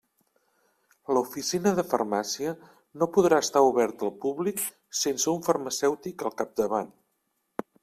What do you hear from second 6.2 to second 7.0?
al capdavant.